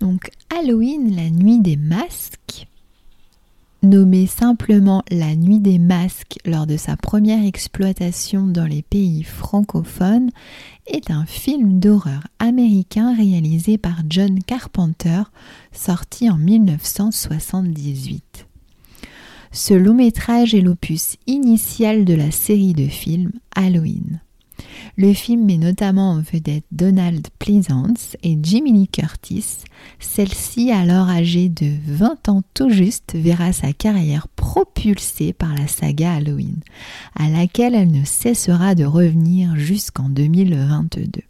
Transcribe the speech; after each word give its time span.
Donc 0.00 0.30
Halloween, 0.50 1.14
la 1.14 1.30
nuit 1.30 1.60
des 1.60 1.76
masques, 1.76 2.66
nommée 3.82 4.26
simplement 4.26 5.02
la 5.10 5.34
nuit 5.34 5.60
des 5.60 5.78
masques 5.78 6.38
lors 6.44 6.66
de 6.66 6.76
sa 6.76 6.94
première 6.96 7.42
exploitation 7.44 8.46
dans 8.46 8.66
les 8.66 8.82
pays 8.82 9.24
francophones, 9.24 10.30
est 10.86 11.10
un 11.10 11.24
film 11.26 11.80
d'horreur 11.80 12.26
américain 12.38 13.14
réalisé 13.14 13.78
par 13.78 14.02
John 14.08 14.42
Carpenter, 14.42 15.22
sorti 15.72 16.30
en 16.30 16.38
1978. 16.38 18.46
Ce 19.50 19.72
long 19.74 19.94
métrage 19.94 20.54
est 20.54 20.60
l'opus 20.60 21.16
initial 21.26 22.04
de 22.04 22.14
la 22.14 22.30
série 22.30 22.74
de 22.74 22.86
films 22.86 23.32
Halloween. 23.54 24.20
Le 24.96 25.12
film 25.12 25.44
met 25.46 25.56
notamment 25.56 26.12
en 26.12 26.20
vedette 26.20 26.64
Donald 26.72 27.28
Pleasance 27.38 28.16
et 28.22 28.38
Jimmy 28.42 28.72
Lee 28.72 28.88
Curtis. 28.88 29.58
Celle-ci, 29.98 30.70
alors 30.70 31.08
âgée 31.08 31.48
de 31.48 31.70
20 31.86 32.28
ans 32.28 32.42
tout 32.54 32.70
juste, 32.70 33.14
verra 33.14 33.52
sa 33.52 33.72
carrière 33.72 34.28
propulsée 34.28 35.32
par 35.32 35.54
la 35.54 35.66
saga 35.66 36.14
Halloween, 36.14 36.60
à 37.14 37.28
laquelle 37.28 37.74
elle 37.74 37.90
ne 37.90 38.04
cessera 38.04 38.74
de 38.74 38.84
revenir 38.84 39.56
jusqu'en 39.56 40.08
2022 40.08 41.22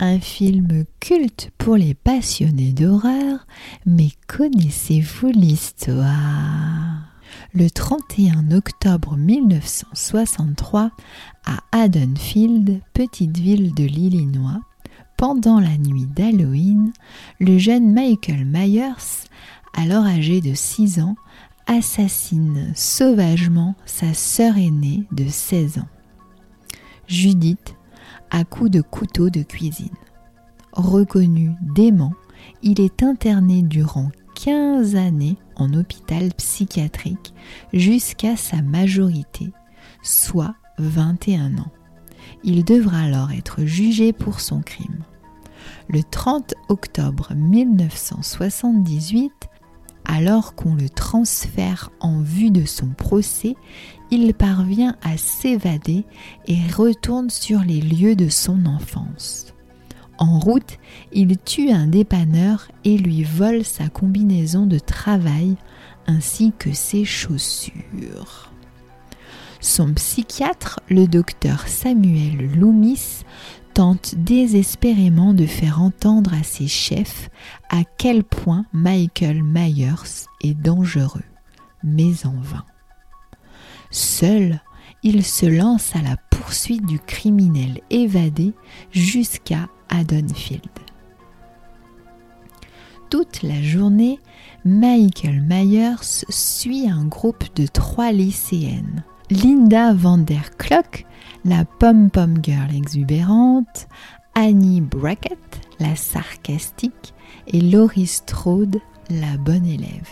un 0.00 0.18
film 0.18 0.84
culte 0.98 1.50
pour 1.58 1.76
les 1.76 1.94
passionnés 1.94 2.72
d'horreur, 2.72 3.46
mais 3.84 4.08
connaissez-vous 4.26 5.28
l'histoire? 5.28 7.09
Le 7.52 7.68
31 7.68 8.52
octobre 8.52 9.16
1963, 9.16 10.92
à 11.44 11.56
Haddonfield, 11.72 12.80
petite 12.94 13.38
ville 13.38 13.74
de 13.74 13.82
l'Illinois, 13.82 14.60
pendant 15.16 15.58
la 15.58 15.76
nuit 15.76 16.06
d'Halloween, 16.06 16.92
le 17.40 17.58
jeune 17.58 17.92
Michael 17.92 18.44
Myers, 18.44 19.26
alors 19.74 20.04
âgé 20.04 20.40
de 20.40 20.54
6 20.54 21.00
ans, 21.00 21.16
assassine 21.66 22.70
sauvagement 22.76 23.74
sa 23.84 24.14
sœur 24.14 24.56
aînée 24.56 25.08
de 25.10 25.26
16 25.26 25.78
ans. 25.78 25.88
Judith 27.08 27.74
à 28.30 28.44
coups 28.44 28.70
de 28.70 28.80
couteau 28.80 29.28
de 29.28 29.42
cuisine. 29.42 29.88
Reconnu 30.72 31.50
dément, 31.60 32.12
il 32.62 32.80
est 32.80 33.02
interné 33.02 33.62
durant 33.62 34.12
15 34.34 34.96
années 34.96 35.36
en 35.56 35.74
hôpital 35.74 36.32
psychiatrique 36.34 37.34
jusqu'à 37.72 38.36
sa 38.36 38.62
majorité, 38.62 39.52
soit 40.02 40.54
21 40.78 41.58
ans. 41.58 41.72
Il 42.44 42.64
devra 42.64 43.00
alors 43.00 43.32
être 43.32 43.64
jugé 43.64 44.12
pour 44.12 44.40
son 44.40 44.60
crime. 44.62 45.04
Le 45.88 46.02
30 46.02 46.54
octobre 46.68 47.34
1978, 47.34 49.32
alors 50.04 50.54
qu'on 50.54 50.74
le 50.74 50.88
transfère 50.88 51.90
en 52.00 52.20
vue 52.20 52.50
de 52.50 52.64
son 52.64 52.88
procès, 52.88 53.54
il 54.10 54.34
parvient 54.34 54.96
à 55.02 55.16
s'évader 55.16 56.04
et 56.46 56.58
retourne 56.76 57.30
sur 57.30 57.60
les 57.60 57.80
lieux 57.80 58.16
de 58.16 58.28
son 58.28 58.66
enfance. 58.66 59.54
En 60.20 60.38
route, 60.38 60.78
il 61.12 61.38
tue 61.38 61.70
un 61.70 61.86
dépanneur 61.86 62.68
et 62.84 62.98
lui 62.98 63.24
vole 63.24 63.64
sa 63.64 63.88
combinaison 63.88 64.66
de 64.66 64.78
travail 64.78 65.56
ainsi 66.06 66.52
que 66.58 66.74
ses 66.74 67.06
chaussures. 67.06 68.52
Son 69.60 69.94
psychiatre, 69.94 70.80
le 70.90 71.06
docteur 71.06 71.66
Samuel 71.68 72.50
Loomis, 72.54 73.24
tente 73.72 74.14
désespérément 74.14 75.32
de 75.32 75.46
faire 75.46 75.80
entendre 75.80 76.34
à 76.34 76.42
ses 76.42 76.68
chefs 76.68 77.30
à 77.70 77.82
quel 77.96 78.22
point 78.22 78.66
Michael 78.74 79.42
Myers 79.42 80.26
est 80.42 80.54
dangereux, 80.54 81.24
mais 81.82 82.26
en 82.26 82.34
vain. 82.40 82.64
Seul, 83.90 84.60
il 85.02 85.24
se 85.24 85.46
lance 85.46 85.96
à 85.96 86.02
la 86.02 86.16
poursuite 86.30 86.84
du 86.84 86.98
criminel 86.98 87.80
évadé 87.88 88.52
jusqu'à 88.92 89.68
Toute 93.10 93.42
la 93.42 93.60
journée, 93.60 94.20
Michael 94.64 95.40
Myers 95.40 96.24
suit 96.28 96.88
un 96.88 97.04
groupe 97.04 97.44
de 97.56 97.66
trois 97.66 98.12
lycéennes. 98.12 99.04
Linda 99.30 99.92
van 99.92 100.18
der 100.18 100.56
Klock, 100.56 101.06
la 101.44 101.64
pom-pom 101.64 102.38
girl 102.42 102.74
exubérante, 102.74 103.88
Annie 104.34 104.80
Brackett, 104.80 105.60
la 105.78 105.96
sarcastique, 105.96 107.14
et 107.46 107.60
Laurie 107.60 108.06
Strode, 108.06 108.78
la 109.10 109.36
bonne 109.36 109.66
élève 109.66 110.08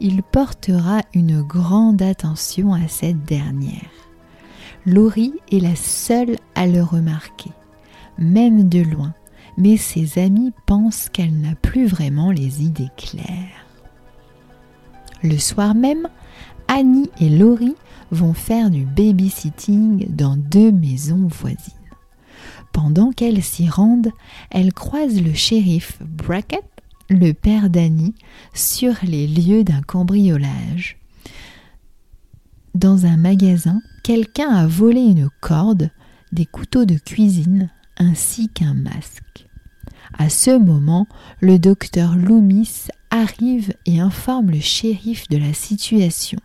il 0.00 0.22
portera 0.22 1.00
une 1.14 1.42
grande 1.42 2.02
attention 2.02 2.74
à 2.74 2.88
cette 2.88 3.24
dernière. 3.24 3.90
Laurie 4.84 5.34
est 5.50 5.60
la 5.60 5.76
seule 5.76 6.36
à 6.54 6.66
le 6.66 6.82
remarquer, 6.82 7.50
même 8.18 8.68
de 8.68 8.80
loin, 8.80 9.14
mais 9.56 9.76
ses 9.76 10.18
amis 10.18 10.52
pensent 10.66 11.08
qu'elle 11.08 11.40
n'a 11.40 11.54
plus 11.54 11.86
vraiment 11.86 12.30
les 12.30 12.62
idées 12.62 12.90
claires. 12.96 13.66
Le 15.22 15.38
soir 15.38 15.74
même, 15.74 16.08
Annie 16.68 17.10
et 17.20 17.28
Laurie 17.28 17.76
vont 18.10 18.34
faire 18.34 18.70
du 18.70 18.84
babysitting 18.84 20.06
dans 20.14 20.36
deux 20.36 20.72
maisons 20.72 21.26
voisines. 21.28 21.72
Pendant 22.72 23.10
qu'elles 23.10 23.42
s'y 23.42 23.68
rendent, 23.68 24.12
elles 24.50 24.72
croisent 24.72 25.22
le 25.22 25.32
shérif 25.32 25.98
Brackett 26.02 26.64
le 27.08 27.32
père 27.32 27.70
d'Annie 27.70 28.14
sur 28.52 28.94
les 29.02 29.26
lieux 29.26 29.64
d'un 29.64 29.82
cambriolage. 29.82 30.98
Dans 32.74 33.06
un 33.06 33.16
magasin, 33.16 33.80
quelqu'un 34.02 34.50
a 34.50 34.66
volé 34.66 35.00
une 35.00 35.30
corde, 35.40 35.90
des 36.32 36.46
couteaux 36.46 36.84
de 36.84 36.96
cuisine 36.96 37.70
ainsi 37.98 38.48
qu'un 38.48 38.74
masque. 38.74 39.46
À 40.18 40.28
ce 40.28 40.56
moment, 40.56 41.06
le 41.40 41.58
docteur 41.58 42.16
Loomis 42.16 42.88
arrive 43.10 43.74
et 43.84 44.00
informe 44.00 44.50
le 44.50 44.60
shérif 44.60 45.28
de 45.28 45.36
la 45.36 45.52
situation. 45.52 46.38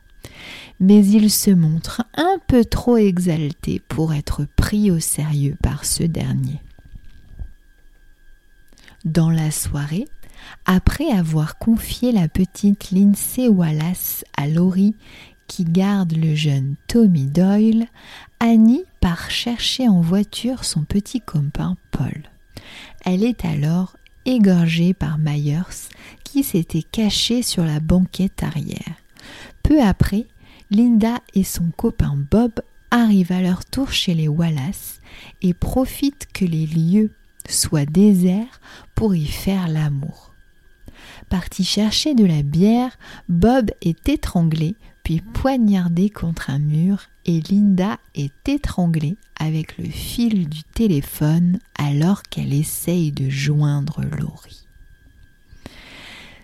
Mais 0.79 1.05
il 1.05 1.29
se 1.29 1.51
montre 1.51 2.03
un 2.15 2.37
peu 2.47 2.65
trop 2.65 2.97
exalté 2.97 3.81
pour 3.87 4.13
être 4.13 4.45
pris 4.55 4.91
au 4.91 4.99
sérieux 4.99 5.55
par 5.61 5.85
ce 5.85 6.03
dernier. 6.03 6.59
Dans 9.05 9.29
la 9.29 9.51
soirée, 9.51 10.05
après 10.65 11.09
avoir 11.11 11.57
confié 11.57 12.11
la 12.11 12.27
petite 12.27 12.91
Lindsay 12.91 13.47
Wallace 13.47 14.25
à 14.37 14.47
Laurie 14.47 14.95
qui 15.47 15.65
garde 15.65 16.13
le 16.13 16.33
jeune 16.33 16.75
Tommy 16.87 17.25
Doyle, 17.27 17.85
Annie 18.39 18.85
part 19.01 19.31
chercher 19.31 19.89
en 19.89 19.99
voiture 19.99 20.63
son 20.63 20.83
petit 20.83 21.19
copain 21.19 21.75
Paul. 21.91 22.21
Elle 23.03 23.23
est 23.23 23.43
alors 23.43 23.97
égorgée 24.25 24.93
par 24.93 25.17
Myers 25.17 25.89
qui 26.23 26.43
s'était 26.43 26.83
caché 26.83 27.41
sur 27.41 27.65
la 27.65 27.79
banquette 27.79 28.43
arrière. 28.43 28.95
Peu 29.63 29.81
après, 29.81 30.27
Linda 30.69 31.19
et 31.33 31.43
son 31.43 31.71
copain 31.75 32.15
Bob 32.29 32.51
arrivent 32.91 33.31
à 33.31 33.41
leur 33.41 33.65
tour 33.65 33.91
chez 33.91 34.13
les 34.13 34.27
Wallace 34.27 35.01
et 35.41 35.53
profitent 35.53 36.27
que 36.31 36.45
les 36.45 36.67
lieux 36.67 37.11
soient 37.49 37.85
déserts 37.85 38.61
pour 38.93 39.15
y 39.15 39.25
faire 39.25 39.67
l'amour. 39.67 40.31
Parti 41.27 41.63
chercher 41.63 42.13
de 42.13 42.25
la 42.25 42.43
bière, 42.43 42.97
Bob 43.27 43.71
est 43.81 44.07
étranglé 44.07 44.75
puis 45.03 45.21
poignardé 45.21 46.11
contre 46.11 46.51
un 46.51 46.59
mur 46.59 47.07
et 47.25 47.41
Linda 47.41 47.97
est 48.15 48.47
étranglée 48.47 49.17
avec 49.39 49.77
le 49.77 49.85
fil 49.85 50.49
du 50.49 50.63
téléphone 50.63 51.59
alors 51.75 52.23
qu'elle 52.23 52.53
essaye 52.53 53.11
de 53.11 53.29
joindre 53.29 54.01
Laurie. 54.19 54.65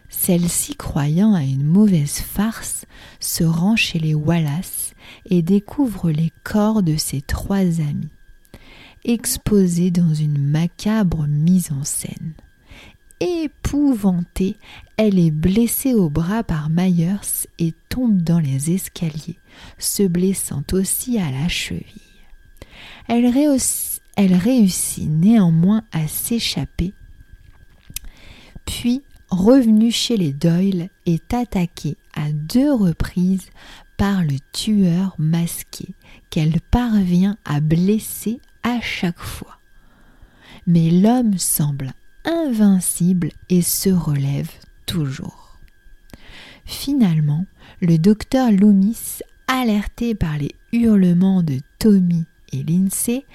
Celle-ci, 0.10 0.76
croyant 0.76 1.34
à 1.34 1.44
une 1.44 1.64
mauvaise 1.64 2.20
farce, 2.20 2.86
se 3.20 3.44
rend 3.44 3.76
chez 3.76 4.00
les 4.00 4.16
Wallace 4.16 4.94
et 5.26 5.42
découvre 5.42 6.12
les 6.12 6.32
corps 6.44 6.84
de 6.84 6.98
ses 6.98 7.22
trois 7.22 7.80
amis, 7.82 8.10
exposés 9.06 9.92
dans 9.92 10.14
une 10.14 10.40
macabre 10.40 11.28
mise 11.28 11.72
en 11.72 11.84
scène 11.84 12.34
épouvantée, 13.20 14.58
elle 14.98 15.20
est 15.20 15.32
blessée 15.32 15.94
au 15.94 16.10
bras 16.10 16.44
par 16.44 16.70
Myers 16.70 17.48
et 17.60 17.74
tombe 17.90 18.22
dans 18.22 18.40
les 18.40 18.72
escaliers, 18.72 19.40
se 19.78 20.04
blessant 20.04 20.64
aussi 20.74 21.20
à 21.20 21.32
la 21.32 21.48
cheville. 21.48 21.84
Elle, 23.08 23.28
réussit 23.28 25.10
néanmoins 25.10 25.84
à 25.92 26.08
s'échapper, 26.08 26.94
puis, 28.68 29.02
revenue 29.30 29.92
chez 29.92 30.18
les 30.18 30.34
Doyle, 30.34 30.90
est 31.08 31.34
attaquée 31.34 31.96
à 32.14 32.32
deux 32.32 32.72
reprises 32.72 33.50
par 33.98 34.22
le 34.24 34.38
tueur 34.52 35.16
masqué 35.18 35.88
qu'elle 36.30 36.60
parvient 36.70 37.38
à 37.46 37.62
blesser 37.62 38.40
à 38.62 38.80
chaque 38.82 39.20
fois. 39.20 39.58
Mais 40.68 40.92
l'homme 40.92 41.38
semble 41.38 41.94
invincible 42.28 43.32
et 43.50 43.62
se 43.62 43.90
relève 43.90 44.52
toujours. 44.86 45.58
Finalement, 46.66 47.46
le 47.82 47.98
docteur 47.98 48.52
Loomis, 48.52 49.22
alerté 49.48 50.14
par 50.14 50.38
les 50.38 50.52
hurlements 50.74 51.42
de 51.42 51.60
Tommy 51.80 52.26
et 52.52 52.62
Lindsay, 52.64 53.26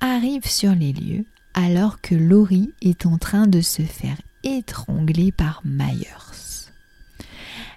arrive 0.00 0.46
sur 0.46 0.74
les 0.74 0.92
lieux 0.92 1.24
alors 1.54 2.00
que 2.00 2.14
Laurie 2.14 2.70
est 2.82 3.06
en 3.06 3.18
train 3.18 3.46
de 3.46 3.60
se 3.60 3.82
faire 3.82 4.20
étrangler 4.44 5.32
par 5.32 5.62
Myers. 5.64 6.70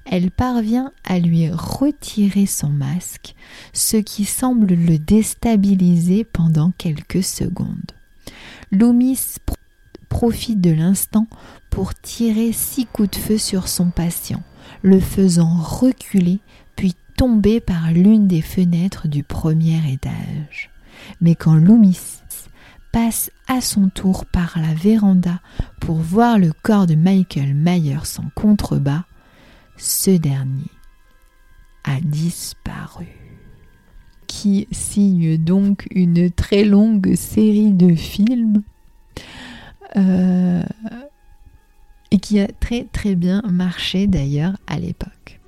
Elle 0.06 0.32
parvient 0.32 0.92
à 1.04 1.20
lui 1.20 1.50
retirer 1.50 2.46
son 2.46 2.70
masque, 2.70 3.36
ce 3.74 3.98
qui 3.98 4.26
semble 4.26 4.74
le 4.74 4.98
déstabiliser 4.98 6.24
pendant 6.24 6.72
quelques 6.78 7.24
secondes. 7.24 7.92
Loomis 8.72 9.38
profite 10.10 10.60
de 10.60 10.72
l'instant 10.72 11.28
pour 11.70 11.94
tirer 11.96 12.52
six 12.52 12.86
coups 12.86 13.12
de 13.12 13.16
feu 13.16 13.38
sur 13.38 13.68
son 13.68 13.90
patient, 13.90 14.44
le 14.82 15.00
faisant 15.00 15.56
reculer 15.58 16.40
puis 16.76 16.96
tomber 17.16 17.60
par 17.60 17.92
l'une 17.92 18.28
des 18.28 18.42
fenêtres 18.42 19.08
du 19.08 19.24
premier 19.24 19.80
étage. 19.92 20.72
Mais 21.22 21.36
quand 21.36 21.56
Loomis 21.56 22.20
passe 22.92 23.32
à 23.48 23.62
son 23.62 23.90
tour 23.90 24.26
par 24.26 24.58
la 24.60 24.74
véranda 24.74 25.40
pour 25.80 25.98
voir 25.98 26.40
le 26.40 26.52
corps 26.64 26.88
de 26.88 26.96
Michael 26.96 27.54
Myers 27.54 28.20
en 28.20 28.30
contrebas, 28.36 29.04
ce 29.78 30.12
dernier 30.12 30.72
a 31.84 32.00
disparu. 32.02 33.08
Qui 34.28 34.68
signe 34.72 35.38
donc 35.38 35.88
une 35.92 36.30
très 36.32 36.64
longue 36.64 37.16
série 37.16 37.74
de 37.74 37.96
films 37.96 38.62
euh, 39.98 40.64
et 42.12 42.20
qui 42.20 42.40
a 42.40 42.48
très 42.48 42.86
très 42.92 43.16
bien 43.16 43.42
marché 43.50 44.08
d'ailleurs 44.08 44.56
à 44.68 44.80
l'époque. 44.80 45.40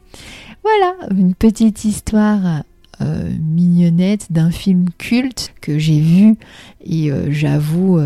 Voilà, 0.63 0.93
une 1.17 1.33
petite 1.33 1.85
histoire 1.85 2.63
euh, 3.01 3.31
mignonnette 3.39 4.31
d'un 4.31 4.51
film 4.51 4.85
culte 4.97 5.53
que 5.61 5.79
j'ai 5.79 5.99
vu 5.99 6.37
et 6.83 7.11
euh, 7.11 7.31
j'avoue, 7.31 7.99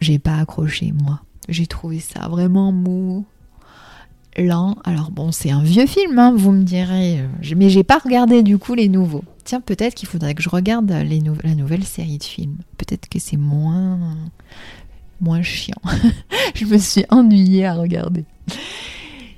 j'ai 0.00 0.18
pas 0.18 0.36
accroché 0.36 0.92
moi. 0.92 1.20
J'ai 1.48 1.66
trouvé 1.66 1.98
ça 1.98 2.28
vraiment 2.28 2.72
mou, 2.72 3.24
lent. 4.36 4.76
Alors 4.84 5.10
bon, 5.10 5.32
c'est 5.32 5.50
un 5.50 5.62
vieux 5.62 5.86
film, 5.86 6.18
hein, 6.18 6.34
vous 6.36 6.52
me 6.52 6.62
direz, 6.62 7.24
mais 7.56 7.70
j'ai 7.70 7.84
pas 7.84 7.98
regardé 7.98 8.42
du 8.42 8.58
coup 8.58 8.74
les 8.74 8.88
nouveaux. 8.88 9.24
Tiens, 9.44 9.60
peut-être 9.60 9.94
qu'il 9.94 10.08
faudrait 10.08 10.34
que 10.34 10.42
je 10.42 10.50
regarde 10.50 10.90
la 10.90 11.54
nouvelle 11.54 11.84
série 11.84 12.18
de 12.18 12.24
films. 12.24 12.58
Peut-être 12.76 13.08
que 13.08 13.18
c'est 13.18 13.38
moins 13.38 13.98
moins 15.20 15.42
chiant. 15.42 15.80
je 16.54 16.64
me 16.64 16.78
suis 16.78 17.04
ennuyée 17.10 17.66
à 17.66 17.74
regarder. 17.74 18.24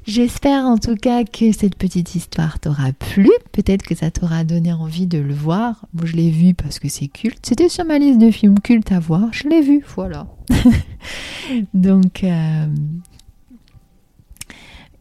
J'espère 0.06 0.64
en 0.64 0.78
tout 0.78 0.96
cas 0.96 1.24
que 1.24 1.52
cette 1.52 1.76
petite 1.76 2.14
histoire 2.14 2.58
t'aura 2.58 2.92
plu. 2.92 3.30
Peut-être 3.52 3.84
que 3.84 3.94
ça 3.94 4.10
t'aura 4.10 4.44
donné 4.44 4.72
envie 4.72 5.06
de 5.06 5.18
le 5.18 5.34
voir. 5.34 5.86
Je 6.02 6.16
l'ai 6.16 6.30
vu 6.30 6.54
parce 6.54 6.78
que 6.78 6.88
c'est 6.88 7.06
culte. 7.06 7.38
C'était 7.46 7.68
sur 7.68 7.84
ma 7.84 7.98
liste 7.98 8.18
de 8.18 8.30
films 8.30 8.58
cultes 8.58 8.92
à 8.92 8.98
voir. 8.98 9.28
Je 9.32 9.48
l'ai 9.48 9.60
vu, 9.60 9.84
voilà. 9.94 10.26
Donc, 11.74 12.24
euh, 12.24 12.66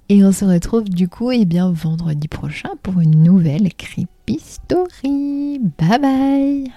et 0.10 0.24
on 0.24 0.32
se 0.32 0.44
retrouve 0.44 0.90
du 0.90 1.08
coup, 1.08 1.32
eh 1.32 1.46
bien, 1.46 1.72
vendredi 1.72 2.28
prochain 2.28 2.70
pour 2.84 3.00
une 3.00 3.24
nouvelle 3.24 3.74
Creepy 3.74 4.40
Story. 4.40 5.60
Bye 5.78 6.00
bye 6.00 6.72